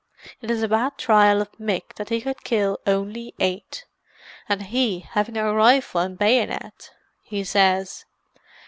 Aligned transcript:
It 0.41 0.49
is 0.49 0.63
a 0.63 0.67
bad 0.67 0.97
trial 0.97 1.43
of 1.43 1.51
Mick 1.59 1.93
that 1.97 2.09
he 2.09 2.21
could 2.21 2.43
kill 2.43 2.79
only 2.87 3.35
eight, 3.39 3.85
and 4.49 4.63
he 4.63 5.01
having 5.01 5.37
a 5.37 5.53
rifle 5.53 6.01
and 6.01 6.17
bayonet!' 6.17 6.89
he 7.21 7.43
says. 7.43 8.05